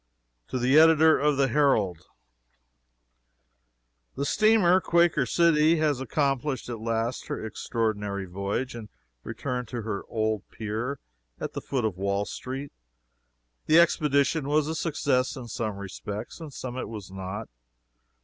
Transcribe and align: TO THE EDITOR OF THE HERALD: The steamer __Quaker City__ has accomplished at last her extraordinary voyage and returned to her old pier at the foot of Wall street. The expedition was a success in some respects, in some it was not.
TO 0.47 0.57
THE 0.57 0.79
EDITOR 0.79 1.19
OF 1.19 1.37
THE 1.37 1.47
HERALD: 1.49 2.07
The 4.15 4.25
steamer 4.25 4.81
__Quaker 4.81 5.27
City__ 5.27 5.77
has 5.77 5.99
accomplished 6.01 6.69
at 6.69 6.79
last 6.79 7.27
her 7.27 7.45
extraordinary 7.45 8.25
voyage 8.25 8.73
and 8.73 8.89
returned 9.23 9.67
to 9.67 9.83
her 9.83 10.01
old 10.09 10.41
pier 10.49 10.97
at 11.39 11.53
the 11.53 11.61
foot 11.61 11.85
of 11.85 11.97
Wall 11.99 12.25
street. 12.25 12.71
The 13.67 13.79
expedition 13.79 14.47
was 14.49 14.67
a 14.67 14.73
success 14.73 15.35
in 15.35 15.47
some 15.47 15.77
respects, 15.77 16.39
in 16.39 16.49
some 16.49 16.77
it 16.77 16.89
was 16.89 17.11
not. 17.11 17.47